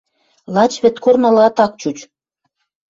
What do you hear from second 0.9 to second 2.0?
корнылаат ак чуч.